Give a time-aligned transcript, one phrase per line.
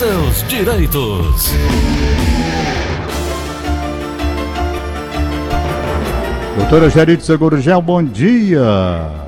[0.00, 1.52] seus direitos.
[6.56, 8.62] Doutora Gerite Segurgel, bom dia.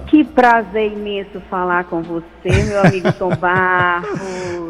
[0.06, 2.22] Que prazer imenso falar com você,
[2.64, 4.19] meu amigo Tom Barros.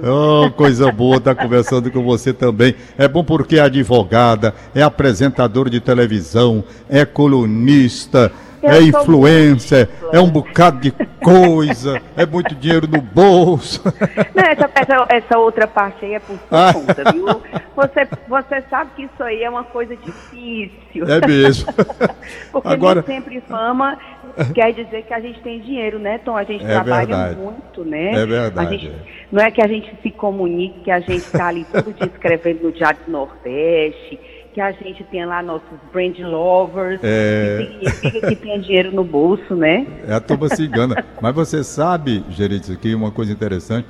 [0.03, 2.75] Oh, coisa boa estar conversando com você também.
[2.99, 8.33] É bom porque é advogada, é apresentadora de televisão, é colunista,
[8.67, 10.11] é influencer, múltipla.
[10.13, 10.93] é um bocado de
[11.23, 13.83] coisa, é muito dinheiro no bolso.
[14.35, 16.73] Não, essa, essa, essa outra parte aí é por sua Ah.
[16.73, 17.27] conta, viu?
[17.77, 21.05] Você, você sabe que isso aí é uma coisa difícil.
[21.09, 21.73] É mesmo.
[22.53, 23.99] Porque Agora- nem sempre fama
[24.55, 26.37] quer dizer que a gente tem dinheiro, né, Tom?
[26.37, 27.37] A gente É trabalha verdade.
[27.41, 28.13] muito, né?
[28.15, 28.93] É verdade, A gente- é.
[29.31, 32.63] não é que a gente se comunique, que a gente está ali todo dia escrevendo
[32.63, 34.19] no Diário do Nordeste,
[34.53, 37.67] que a gente tem lá nossos brand lovers, É.
[37.81, 39.87] que significa que tem dinheiro no bolso, né?
[40.07, 41.03] É, a turma se engana.
[41.21, 43.87] Mas você sabe, Gerite, aqui uma coisa interessante,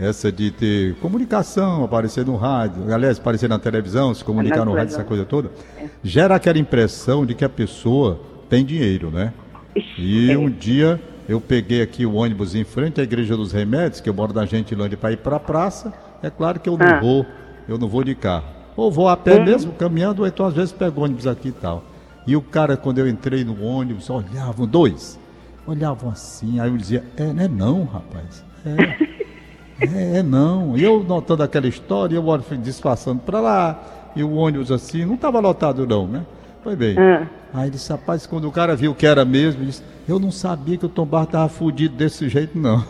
[0.00, 4.94] essa de ter comunicação, aparecer no rádio, aliás, aparecer na televisão, se comunicar no rádio,
[4.94, 5.50] essa coisa toda,
[6.02, 9.32] gera aquela impressão de que a pessoa tem dinheiro, né?
[9.98, 10.38] E É.
[10.38, 10.98] um dia
[11.28, 14.46] eu peguei aqui o ônibus em frente à Igreja dos Remédios, que eu moro na
[14.46, 15.92] Gentilândia para ir para a praça.
[16.22, 17.00] É claro que eu não Ah.
[17.00, 17.26] vou,
[17.68, 18.55] eu não vou de carro.
[18.76, 21.82] Ou vou a pé mesmo, caminhando, ou então às vezes pego ônibus aqui e tal.
[22.26, 25.18] E o cara, quando eu entrei no ônibus, olhavam, dois,
[25.66, 28.44] olhavam assim, aí eu dizia, é, não é não, rapaz.
[28.64, 30.76] É, é, é não.
[30.76, 33.80] E eu notando aquela história, eu olho disfarçando para lá,
[34.14, 36.26] e o ônibus assim, não estava lotado não, né?
[36.62, 36.98] Foi bem.
[36.98, 37.26] Ah.
[37.54, 40.84] Aí disse, rapaz, quando o cara viu que era mesmo, disse, eu não sabia que
[40.84, 42.84] o Tom Barra estava fudido desse jeito, não.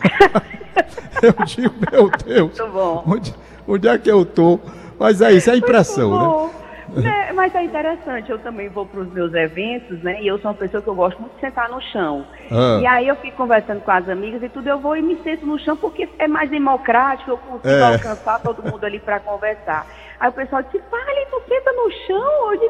[1.21, 2.57] eu digo, meu Deus,
[3.05, 3.35] onde,
[3.67, 4.59] onde é que eu tô?
[4.99, 6.49] Mas é isso, é a impressão, né?
[6.95, 10.21] Né, Mas é interessante, eu também vou para os meus eventos, né?
[10.21, 12.25] E eu sou uma pessoa que eu gosto muito de sentar no chão.
[12.49, 12.79] Ah.
[12.81, 15.45] E aí eu fico conversando com as amigas e tudo, eu vou e me sento
[15.45, 17.93] no chão porque é mais democrático, eu consigo É.
[17.93, 19.85] alcançar todo mundo ali para conversar.
[20.19, 22.69] Aí o pessoal disse, fale, tu senta no chão hoje.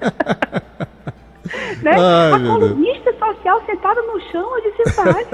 [1.82, 1.92] né?
[1.98, 5.26] Ai, a colunista social sentada no chão, eu disse, fale.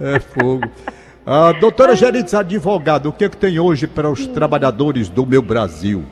[0.00, 0.70] É fogo.
[1.26, 5.42] Ah, doutora Gerentes, advogada, o que, é que tem hoje para os trabalhadores do meu
[5.42, 6.04] Brasil?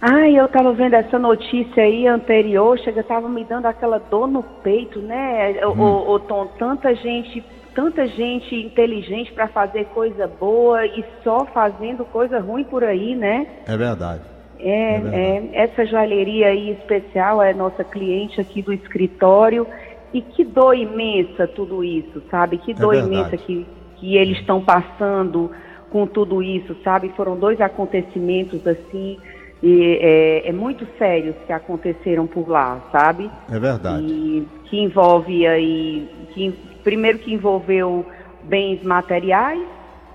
[0.00, 4.42] Ai, eu tava vendo essa notícia aí anterior, chega, tava me dando aquela dor no
[4.42, 5.56] peito, né?
[5.62, 11.44] Ô, ô, ô, Tom, tanta gente, tanta gente inteligente para fazer coisa boa e só
[11.52, 13.46] fazendo coisa ruim por aí, né?
[13.66, 14.22] É verdade.
[14.58, 15.16] É, É verdade.
[15.16, 19.66] é, essa joalheria aí especial é nossa cliente aqui do escritório.
[20.14, 22.56] E que dor imensa tudo isso, sabe?
[22.56, 23.66] Que dor É imensa que,
[24.06, 25.50] que eles estão passando
[25.90, 27.12] com tudo isso, sabe?
[27.16, 29.18] Foram dois acontecimentos assim,
[29.60, 33.28] e, é, é muito sérios que aconteceram por lá, sabe?
[33.50, 34.04] É verdade.
[34.04, 38.06] E que envolve aí, que, primeiro que envolveu
[38.44, 39.66] bens materiais,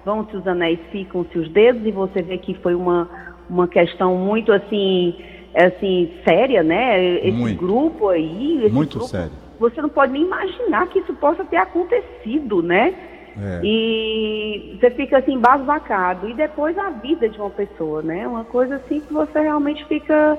[0.05, 3.09] vão-se os anéis, ficam-se os dedos, e você vê que foi uma,
[3.49, 5.15] uma questão muito assim,
[5.53, 7.17] assim, séria, né?
[7.17, 7.59] Esse Muito.
[7.59, 9.33] grupo aí, esse Muito grupo, sério.
[9.59, 12.95] Você não pode nem imaginar que isso possa ter acontecido, né?
[13.39, 13.61] É.
[13.63, 16.29] E você fica assim, embasbacado.
[16.29, 18.27] E depois a vida de uma pessoa, né?
[18.27, 20.37] Uma coisa assim que você realmente fica,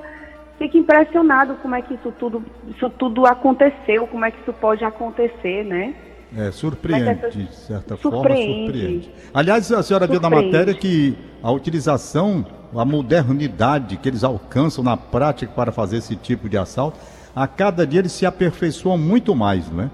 [0.59, 4.83] fica impressionado como é que isso tudo, isso tudo aconteceu, como é que isso pode
[4.83, 5.95] acontecer, né?
[6.35, 8.43] É, surpreende, Mas essa- de certa surpreende.
[8.45, 9.11] forma, surpreende.
[9.33, 10.51] Aliás, a senhora viu na Surpreende.
[10.51, 16.49] matéria que a utilização, a modernidade que eles alcançam na prática para fazer esse tipo
[16.49, 16.97] de assalto,
[17.35, 19.89] a cada dia eles se aperfeiçoam muito mais, não é?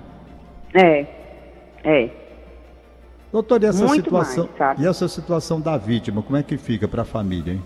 [0.74, 1.06] É,
[1.84, 2.10] é.
[3.32, 6.88] Doutor, e essa Muito situação, mais, e essa situação da vítima, como é que fica
[6.88, 7.64] para a família, hein?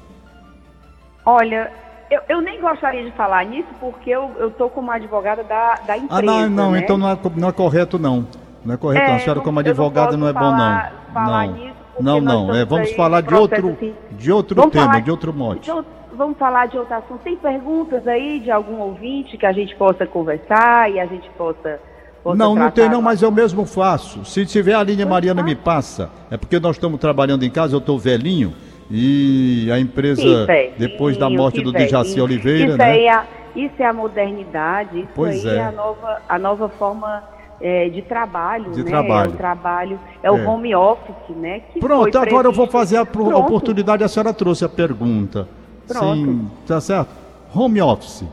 [1.25, 1.71] Olha,
[2.11, 5.97] eu, eu nem gostaria de falar nisso porque eu, eu tô como advogada da, da
[5.97, 6.19] empresa.
[6.19, 6.79] Ah, não, não, né?
[6.79, 8.27] então não é, não é correto não.
[8.65, 9.15] Não é correto, não.
[9.15, 11.13] A senhora não- como não advogada não, é bom falar- não.
[11.13, 11.53] falar não.
[11.53, 12.55] nisso, não, não.
[12.55, 13.95] É, vamos falar de outro, assim.
[14.11, 15.71] de outro Vamos tema, falar de outro mote.
[15.71, 15.85] de
[16.15, 17.21] vamos falar de outro assunto.
[17.23, 21.79] Tem perguntas aí de algum ouvinte que a gente possa conversar e a gente possa.
[22.23, 24.23] Possa Não, não tem não, mas eu mesmo faço.
[24.25, 26.09] Se tiver a linha Mariana me passa.
[26.31, 28.53] É porque nós estamos trabalhando em casa, eu estou velhinho
[28.89, 30.45] e a empresa
[30.77, 32.23] depois da morte do Dejaci velhinho.
[32.25, 32.99] Oliveira, isso né?
[33.05, 33.25] É, a-
[33.55, 35.59] isso é a modernidade, isso Pois aí é.
[35.59, 35.63] é.
[35.65, 37.23] a, nova, a nova forma
[37.61, 38.89] é, de trabalho, De né?
[38.89, 39.29] trabalho.
[39.31, 40.47] É o trabalho, é o É.
[40.47, 41.61] home office, né?
[41.71, 43.45] que Pronto, agora eu vou fazer a pro- Pronto.
[43.45, 45.47] oportunidade, a senhora trouxe a pergunta.
[45.87, 46.15] Pronto.
[46.15, 47.09] Sim, tá certo?
[47.53, 48.23] Home office.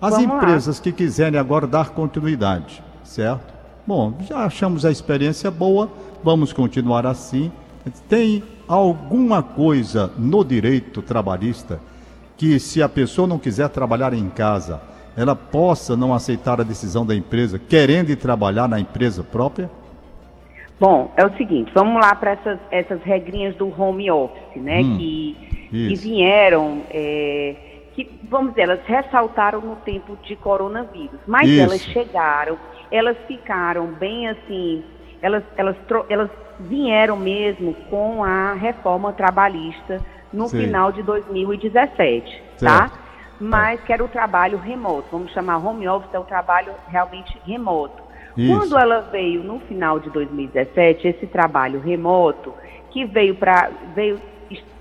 [0.00, 0.36] As Vamos lá.
[0.36, 3.52] empresas que quiserem agora dar continuidade, certo?
[3.86, 5.90] Bom, já achamos a experiência boa,
[6.22, 7.50] vamos continuar assim.
[8.08, 11.80] Tem alguma coisa no direito trabalhista
[12.36, 14.80] que, se a pessoa não quiser trabalhar em casa,
[15.16, 19.70] ela possa não aceitar a decisão da empresa, querendo ir trabalhar na empresa própria?
[20.80, 24.80] Bom, é o seguinte, vamos lá para essas, essas regrinhas do home office, né?
[24.80, 25.36] Hum, que,
[25.70, 27.54] que vieram, é,
[27.94, 31.62] que, vamos dizer, elas ressaltaram no tempo de coronavírus, mas Isso.
[31.62, 32.58] elas chegaram,
[32.90, 34.84] elas ficaram bem assim,
[35.20, 35.76] elas, elas,
[36.08, 40.00] elas vieram mesmo com a reforma trabalhista
[40.32, 40.64] no Sei.
[40.64, 42.88] final de 2017, tá?
[42.88, 43.02] Certo.
[43.38, 48.02] Mas que era o trabalho remoto, vamos chamar home office, é o trabalho realmente remoto.
[48.36, 48.56] Isso.
[48.56, 52.54] Quando ela veio no final de 2017, esse trabalho remoto,
[52.90, 54.20] que veio para veio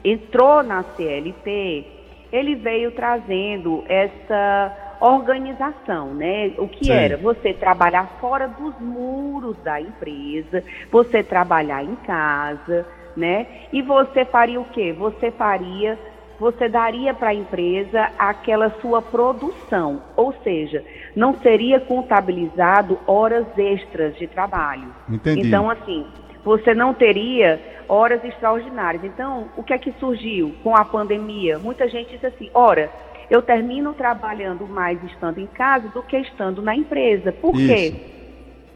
[0.03, 2.00] entrou na CLT,
[2.31, 6.53] ele veio trazendo essa organização, né?
[6.57, 6.91] O que Sim.
[6.91, 12.85] era você trabalhar fora dos muros da empresa, você trabalhar em casa,
[13.17, 13.47] né?
[13.73, 14.93] E você faria o quê?
[14.93, 15.97] Você faria
[16.41, 20.83] você daria para a empresa aquela sua produção, ou seja,
[21.15, 24.87] não seria contabilizado horas extras de trabalho.
[25.07, 25.47] Entendi.
[25.47, 26.03] Então, assim,
[26.43, 29.03] você não teria horas extraordinárias.
[29.03, 31.59] Então, o que é que surgiu com a pandemia?
[31.59, 32.89] Muita gente disse assim: ora,
[33.29, 37.31] eu termino trabalhando mais estando em casa do que estando na empresa.
[37.31, 37.93] Por quê?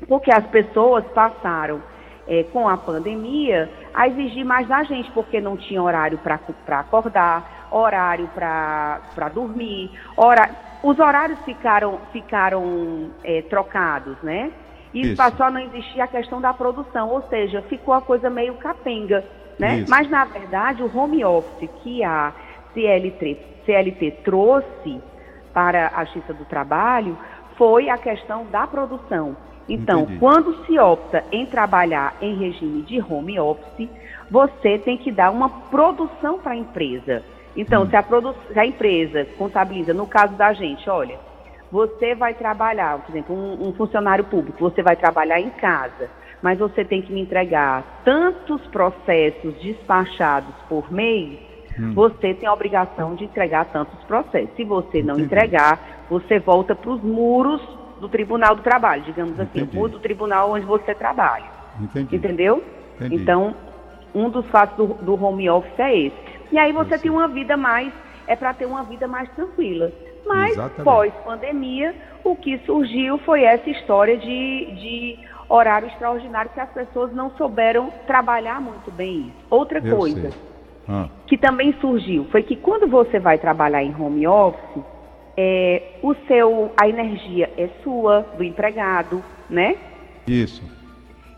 [0.07, 1.81] Porque as pessoas passaram,
[2.27, 6.39] eh, com a pandemia, a exigir mais da gente, porque não tinha horário para
[6.79, 10.49] acordar, horário para dormir, hora...
[10.83, 14.51] os horários ficaram, ficaram eh, trocados, né?
[14.95, 15.17] E Isso.
[15.17, 19.25] passou a não existir a questão da produção, ou seja, ficou a coisa meio capenga,
[19.59, 19.79] né?
[19.79, 19.89] Isso.
[19.91, 22.31] Mas, na verdade, o home office que a
[22.73, 25.01] CLT, CLT trouxe
[25.53, 27.17] para a Justiça do Trabalho
[27.57, 29.35] foi a questão da produção.
[29.67, 30.19] Então, Entendi.
[30.19, 33.89] quando se opta em trabalhar em regime de home office,
[34.31, 37.21] você tem que dar uma produção para a empresa.
[37.53, 37.89] Então, Hum.
[37.89, 38.03] se, a
[38.53, 41.17] se a empresa contabiliza, no caso da gente, olha,
[41.71, 46.09] você vai trabalhar, por exemplo, um, um funcionário público, você vai trabalhar em casa,
[46.41, 51.39] mas você tem que me entregar tantos processos despachados por mês,
[51.79, 51.93] Hum.
[51.93, 54.55] você tem a obrigação de entregar tantos processos.
[54.55, 55.25] Se você não Entendi.
[55.25, 57.61] entregar, você volta para os muros
[57.99, 59.75] do Tribunal do Trabalho, digamos assim, o Entendi.
[59.75, 61.45] muro do tribunal onde você trabalha.
[61.79, 62.15] Entendi.
[62.15, 62.63] Entendeu?
[62.95, 63.15] Entendi.
[63.15, 63.55] Então,
[64.13, 66.15] um dos fatos do, do home office é esse.
[66.51, 66.99] E aí você sei.
[66.99, 67.91] tem uma vida mais,
[68.27, 69.91] é para ter uma vida mais tranquila.
[70.25, 77.13] Mas, pós-pandemia, o que surgiu foi essa história de, de horário extraordinário que as pessoas
[77.13, 79.45] não souberam trabalhar muito bem isso.
[79.49, 80.31] Outra Eu coisa.
[80.87, 84.83] Ah, que também surgiu foi que quando você vai trabalhar em home office,
[85.35, 89.75] é, o seu, a energia é sua, do empregado, né?
[90.27, 90.63] isso.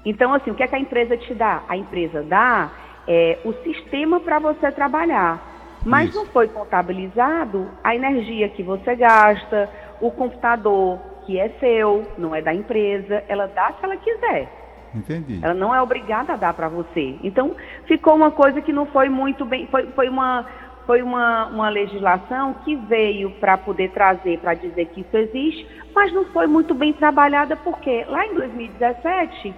[0.06, 1.64] Então, assim, o que é que a empresa te dá?
[1.68, 2.72] A empresa dá
[3.08, 5.57] é, o sistema para você trabalhar.
[5.86, 6.18] Mas Isso.
[6.18, 9.70] não foi contabilizado a energia que você gasta,
[10.02, 14.50] o computador que é seu, não é da empresa, ela dá se ela quiser.
[14.96, 15.40] Entendi.
[15.44, 17.18] Ela não é obrigada a dar para você.
[17.22, 19.68] Então, ficou uma coisa que não foi muito bem.
[19.68, 20.46] Foi, foi uma,
[20.86, 26.14] foi uma, uma legislação que veio para poder trazer, para dizer que isso existe, mas
[26.14, 29.54] não foi muito bem trabalhada, porque lá em 2017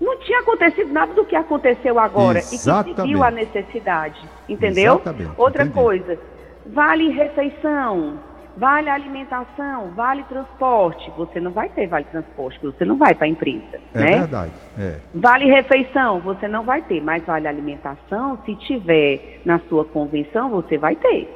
[0.00, 3.02] não tinha acontecido nada do que aconteceu agora e que se Exatamente.
[3.02, 4.20] viu a necessidade.
[4.48, 4.94] Entendeu?
[4.94, 5.78] Exatamente, Outra entendi.
[5.80, 6.18] coisa,
[6.66, 8.18] vale refeição.
[8.58, 11.12] Vale alimentação, vale transporte.
[11.18, 14.18] Você não vai ter vale transporte, porque você não vai para a empresa, É né?
[14.20, 14.52] verdade.
[14.78, 14.96] É.
[15.14, 20.78] Vale refeição, você não vai ter, mas vale alimentação, se tiver na sua convenção, você
[20.78, 21.28] vai ter.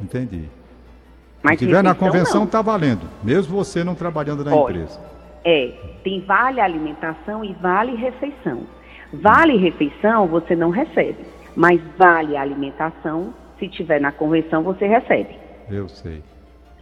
[0.00, 0.48] Entendi.
[1.42, 2.46] Mas Se tiver na convenção, não.
[2.46, 3.08] tá valendo.
[3.24, 4.74] Mesmo você não trabalhando na Olha.
[4.74, 5.00] empresa.
[5.50, 5.72] É,
[6.04, 8.64] tem vale alimentação e vale refeição.
[9.10, 11.16] Vale refeição, você não recebe,
[11.56, 15.38] mas vale alimentação, se tiver na convenção, você recebe.
[15.70, 16.22] Eu sei.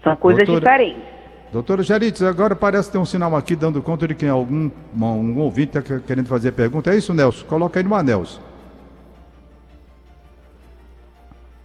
[0.02, 1.16] São coisas Doutora- diferentes.
[1.52, 4.68] Doutora Jerites, agora parece ter um sinal aqui dando conta de que algum
[5.00, 6.90] um, ouvinte está querendo fazer pergunta.
[6.90, 7.46] É isso, Nelson?
[7.46, 8.40] Coloca aí no Nelson.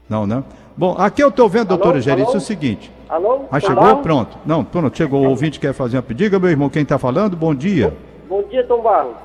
[0.07, 0.43] Não, né?
[0.75, 2.01] Bom, aqui eu estou vendo, doutora Alô?
[2.01, 2.37] Jerites, Alô?
[2.37, 2.91] o seguinte.
[3.09, 3.41] Alô?
[3.51, 3.83] Ah, Tá chegou?
[3.83, 4.01] bom?
[4.01, 4.37] Pronto.
[4.45, 5.21] Não, pronto, chegou.
[5.25, 6.39] O ouvinte quer fazer uma pedida.
[6.39, 7.35] Meu irmão, quem está falando?
[7.35, 7.93] Bom dia.
[8.29, 9.15] Bom dia, Tom Barros.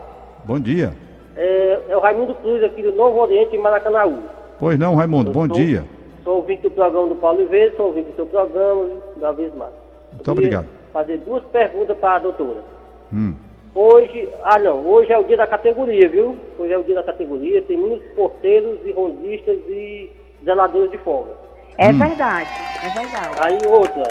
[0.44, 0.92] Bom dia.
[1.36, 4.18] É, é o Raimundo Cruz aqui do Novo Oriente, em Maracanaú.
[4.58, 5.84] Pois não, Raimundo, bom sou- dia.
[6.24, 9.72] Sou ouvinte do programa do Paulo Oliveira, sou ouvinte do seu programa, da vez mais.
[10.12, 10.66] Muito obrigado.
[10.92, 12.64] fazer duas perguntas para a doutora.
[13.12, 13.34] Hum.
[13.74, 16.34] Hoje, ah não, hoje é o dia da categoria, viu?
[16.58, 20.10] Hoje é o dia da categoria, tem muitos porteiros e rondistas e
[20.46, 21.32] zeladores de folga.
[21.76, 21.98] É Hum.
[21.98, 22.48] verdade,
[22.82, 23.36] é verdade.
[23.40, 24.02] Aí outra,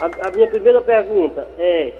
[0.00, 1.92] a, a minha primeira pergunta é,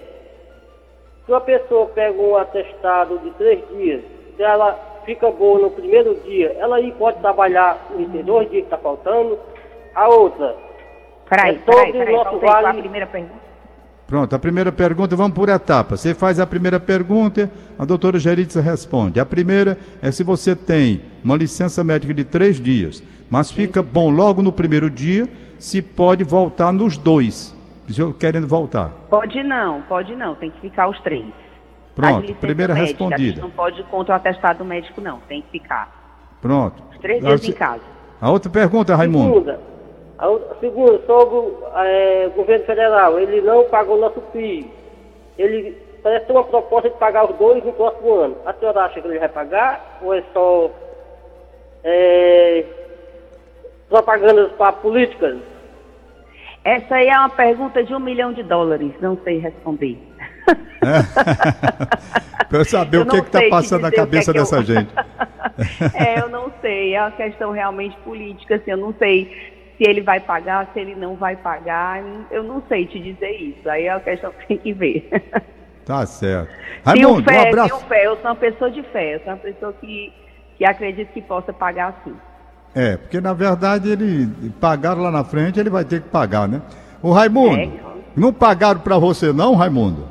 [1.27, 4.03] se uma pessoa pega um atestado de três dias,
[4.37, 8.67] se ela fica boa no primeiro dia, ela aí pode trabalhar nesses dois dias que
[8.67, 9.37] está faltando.
[9.95, 10.55] A outra,
[11.29, 13.49] Peraí, É sobre peraí, o peraí, nosso com a vale- primeira pergunta.
[14.07, 16.01] Pronto, a primeira pergunta, vamos por etapas.
[16.01, 19.21] Você faz a primeira pergunta, a doutora Geritza responde.
[19.21, 24.11] A primeira é se você tem uma licença médica de três dias, mas fica bom
[24.11, 27.55] logo no primeiro dia, se pode voltar nos dois,
[28.19, 28.91] querendo voltar.
[29.11, 31.27] Pode não, pode não, tem que ficar os três.
[31.95, 33.41] Pronto, primeira médica, respondida.
[33.41, 36.37] não pode ir contra o atestado médico, não, tem que ficar.
[36.41, 36.81] Pronto.
[36.93, 37.83] Os três dias em casa.
[38.21, 39.33] A outra pergunta, Raimundo.
[39.35, 39.61] Segunda,
[40.17, 44.71] a outra- segunda sobre é, o governo federal, ele não pagou nosso FII.
[45.37, 48.37] Ele parece ter uma proposta de pagar os dois no próximo ano.
[48.47, 50.71] A senhora acha que ele vai pagar ou é só
[51.83, 52.65] é,
[53.89, 55.39] propagandas para políticas?
[56.65, 59.97] Essa aí é uma pergunta de um milhão de dólares, não sei responder.
[62.49, 64.39] Para eu saber Eu o que não está passando na o que cabeça é que
[64.39, 64.91] eu- dessa gente.
[65.95, 70.01] é, eu não sei, é uma questão realmente política, assim, eu não sei se ele
[70.01, 73.95] vai pagar, se ele não vai pagar, eu não sei te dizer isso, aí é
[73.95, 75.09] uma questão que tem que ver.
[75.85, 76.51] Tá certo.
[76.93, 77.69] Tenho Raimundo, um fé, abraço.
[77.69, 80.13] tenho fé, eu sou uma pessoa de fé, eu sou uma pessoa que,
[80.57, 82.15] que acredita que possa pagar sim.
[82.79, 84.29] É, porque na verdade ele
[84.61, 86.63] pagaram lá na frente, ele vai ter que pagar, né?
[87.03, 87.71] O Raimundo, É.
[88.15, 90.07] não pagaram para você não, Raimundo?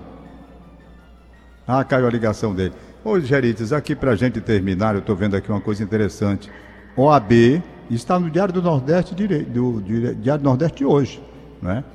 [1.66, 2.74] Ah, caiu a ligação dele.
[3.06, 6.52] Ô, Gerites, aqui pra gente terminar, eu tô vendo aqui uma coisa interessante.
[6.98, 11.24] OAB está no Diário do Nordeste, do, Diário do Nordeste de hoje,
[11.62, 11.86] né?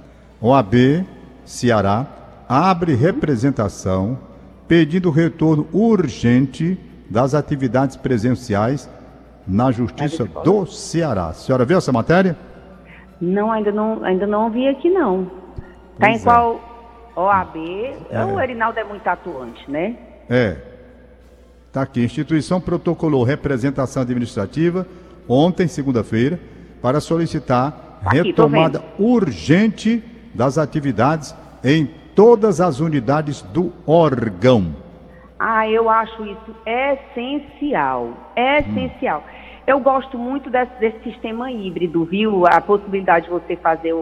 [0.40, 1.04] OAB
[1.44, 2.06] Ceará
[2.48, 4.18] abre representação
[4.66, 6.78] pedindo retorno urgente
[7.10, 8.88] das atividades presenciais
[9.46, 11.28] na Justiça do Ceará.
[11.28, 12.36] A senhora viu essa matéria?
[13.20, 15.24] Não, ainda não, ainda não vi aqui não.
[15.98, 16.24] Tá Pois em é.
[16.24, 16.60] qual
[17.16, 17.56] OAB?
[18.10, 18.24] É.
[18.24, 19.96] O Erinaldo é muito atuante, né?
[20.28, 20.56] É.
[21.68, 22.00] Está aqui.
[22.00, 24.86] A instituição protocolou representação administrativa
[25.28, 26.38] ontem, segunda-feira,
[26.80, 30.02] para solicitar Aqui, tô retomada urgente
[30.34, 34.74] das atividades em todas as unidades do órgão.
[35.44, 39.24] Ah, eu acho isso essencial, essencial.
[39.66, 42.46] Eu gosto muito desse, desse sistema híbrido, viu?
[42.46, 43.92] A possibilidade de você fazer,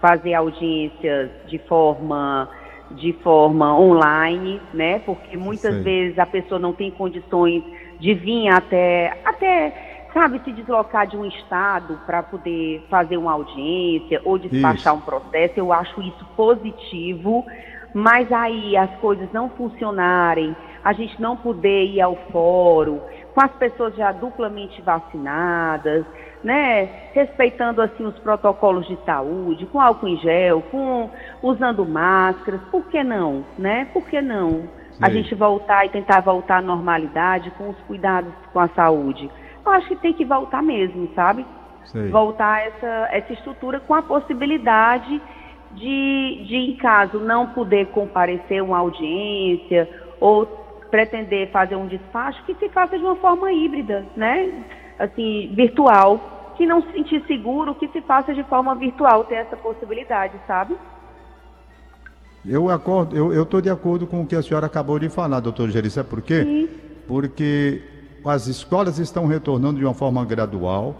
[0.00, 2.48] fazer audiências de forma,
[2.92, 5.00] de forma online, né?
[5.00, 5.82] Porque muitas Sei.
[5.82, 7.64] vezes a pessoa não tem condições
[7.98, 14.20] de vir até, até sabe, se deslocar de um estado para poder fazer uma audiência
[14.24, 14.94] ou despachar Isso.
[14.94, 15.54] um processo.
[15.56, 17.44] Eu acho isso positivo,
[17.92, 23.00] mas aí as coisas não funcionarem, a gente não poder ir ao fórum,
[23.34, 26.04] com as pessoas já duplamente vacinadas,
[26.44, 31.08] né, respeitando assim os protocolos de saúde, com álcool em gel, com
[31.42, 33.86] usando máscaras, por que não, né?
[33.94, 34.68] Por que não?
[35.00, 35.22] A Sei.
[35.22, 39.28] gente voltar e tentar voltar à normalidade com os cuidados com a saúde.
[39.64, 41.46] Eu acho que tem que voltar mesmo, sabe?
[41.86, 42.08] Sei.
[42.08, 45.20] voltar essa, essa estrutura com a possibilidade
[45.72, 49.88] de, de, em caso não poder comparecer a uma audiência
[50.20, 50.63] ou
[50.94, 54.64] pretender fazer um despacho, que se faça de uma forma híbrida, né?
[54.96, 56.52] Assim, virtual.
[56.56, 60.76] Que não se sentir seguro, que se faça de forma virtual, ter essa possibilidade, sabe?
[62.46, 65.68] Eu acordo, eu estou de acordo com o que a senhora acabou de falar, doutor
[65.68, 65.90] Geri.
[65.90, 66.44] Sabe por quê?
[66.44, 66.68] Sim.
[67.08, 67.82] Porque
[68.24, 70.94] as escolas estão retornando de uma forma gradual,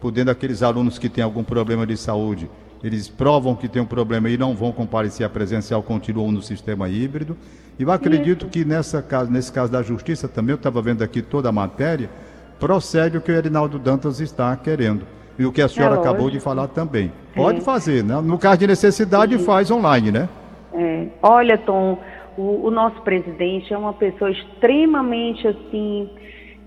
[0.00, 2.50] podendo aqueles alunos que têm algum problema de saúde,
[2.82, 6.88] eles provam que tem um problema e não vão comparecer à presencial, continuam no sistema
[6.88, 7.36] híbrido.
[7.78, 11.22] E eu acredito que nessa caso, nesse caso da justiça também, eu estava vendo aqui
[11.22, 12.10] toda a matéria,
[12.58, 15.06] procede o que o Erinaldo Dantas está querendo.
[15.38, 17.12] E o que a senhora acabou de falar também.
[17.34, 17.60] Pode É.
[17.60, 18.20] fazer, né?
[18.20, 20.28] No caso de necessidade, faz online, né?
[20.74, 21.98] É, olha, Tom,
[22.36, 26.10] o, o nosso presidente é uma pessoa extremamente assim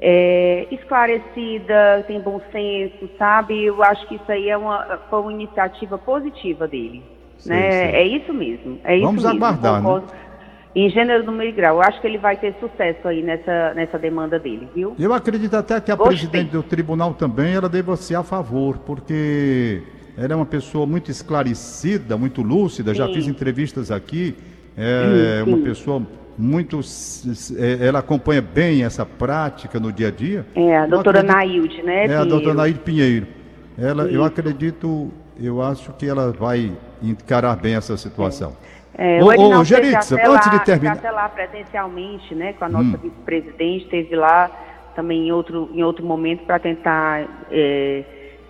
[0.01, 3.65] é, esclarecida, tem bom senso, sabe?
[3.65, 7.03] Eu acho que isso aí é uma, foi uma iniciativa positiva dele.
[7.37, 7.71] Sei, né?
[7.71, 7.91] sei.
[7.91, 8.79] É isso mesmo.
[8.83, 9.81] É isso Vamos mesmo, aguardar, né?
[9.81, 10.13] concordo.
[10.73, 11.75] Em gênero, número e grau.
[11.77, 14.95] Eu acho que ele vai ter sucesso aí nessa, nessa demanda dele, viu?
[14.97, 16.15] Eu acredito até que a Gostei.
[16.17, 19.83] presidente do tribunal também ela deva ser a favor, porque
[20.17, 22.93] ela é uma pessoa muito esclarecida, muito lúcida.
[22.95, 23.13] Já Sim.
[23.13, 24.35] fiz entrevistas aqui.
[24.77, 25.63] É Sim, uma sim.
[25.63, 26.01] pessoa
[26.37, 26.79] muito.
[27.57, 30.45] é, Ela acompanha bem essa prática no dia a dia.
[30.55, 31.95] É, a doutora acredito- Nailde, né?
[31.95, 32.25] É a Pinheiro?
[32.29, 33.27] doutora Naide Pinheiro.
[33.77, 36.71] Ela, eu acredito, eu acho que ela vai
[37.01, 38.55] encarar bem essa situação.
[38.97, 42.69] É, Ô, o ô, Geritza, antes lá- de terminar- até lá presencialmente, né, com a
[42.69, 42.99] nossa Hum.
[43.01, 44.51] vice-presidente, esteve lá
[44.95, 48.03] também em outro, em outro momento para tentar é,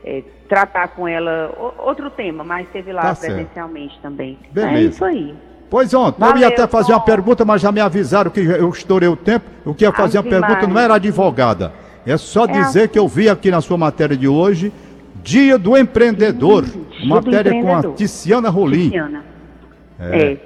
[0.03, 3.35] é, tratar com ela outro tema, mas esteve lá Tá certo.
[3.35, 4.39] presencialmente também.
[4.51, 4.77] Beleza.
[4.77, 5.35] É isso aí.
[5.71, 8.69] Pois ontem, eu Valeu, ia até fazer uma pergunta, mas já me avisaram que eu
[8.69, 9.45] estourei o tempo.
[9.65, 11.71] Eu queria fazer uma pergunta, não era advogada.
[12.05, 14.69] É só É dizer que eu vi aqui na sua matéria de hoje,
[15.23, 16.65] Dia do Empreendedor.
[16.65, 17.95] Dia do matéria com a Empreendedor.
[17.95, 18.89] Tiziana Rolim.
[18.89, 19.23] Tiziana.
[19.97, 20.37] É.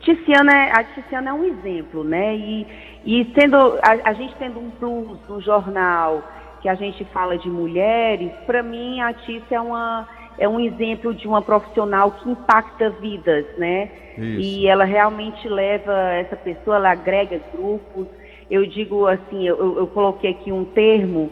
[0.00, 2.34] Ticiana é, a Ticiana é um exemplo, né?
[2.34, 2.66] E,
[3.04, 6.22] e tendo, a, a gente tendo um plus no jornal
[6.62, 11.12] que a gente fala de mulheres, para mim a Tícia é, uma, é um exemplo
[11.12, 13.90] de uma profissional que impacta vidas, né?
[14.16, 14.40] Isso.
[14.40, 18.06] E ela realmente leva essa pessoa, ela agrega grupos.
[18.50, 21.30] Eu digo assim, eu, eu coloquei aqui um termo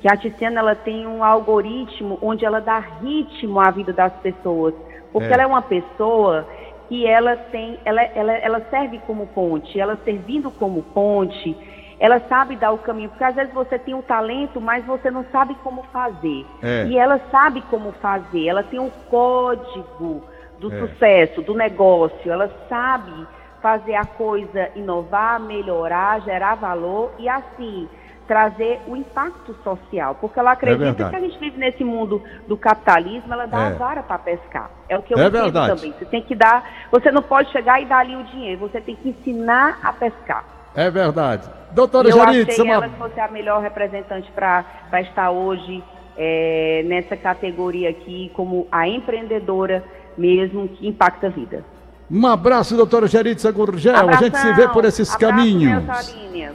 [0.00, 4.74] que a Tiziana ela tem um algoritmo onde ela dá ritmo à vida das pessoas,
[5.12, 5.32] porque É.
[5.32, 6.46] ela é uma pessoa
[6.88, 11.56] que ela tem, ela, ela, ela serve como ponte, ela servindo como ponte,
[11.98, 15.24] ela sabe dar o caminho, porque às vezes você tem um talento, mas você não
[15.32, 16.44] sabe como fazer.
[16.62, 16.86] É.
[16.86, 20.22] E ela sabe como fazer, ela tem um código
[20.58, 20.78] do É.
[20.80, 23.26] sucesso, do negócio, ela sabe
[23.60, 27.88] fazer a coisa inovar, melhorar, gerar valor e assim
[28.26, 31.10] trazer o impacto social, porque ela acredita verdade.
[31.10, 33.66] que a gente vive nesse mundo do capitalismo, ela dá É.
[33.66, 34.70] a vara para pescar.
[34.88, 35.92] É o que eu É entendo também.
[35.92, 38.96] Você tem que dar, você não pode chegar e dar ali o dinheiro, você tem
[38.96, 40.42] que ensinar a pescar.
[40.74, 41.46] É verdade.
[41.72, 42.74] Doutora eu achei uma...
[42.74, 44.64] ela que fosse a melhor representante para
[45.02, 45.84] estar hoje
[46.16, 49.84] é, nessa categoria aqui, como a empreendedora
[50.16, 51.64] mesmo que impacta a vida.
[52.10, 54.08] um abraço, doutora Geritza Gurgel.
[54.08, 55.82] A gente se vê por esses Abraço, caminhos.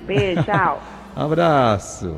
[0.05, 0.81] Beijo, tchau.
[1.15, 2.15] Abraço.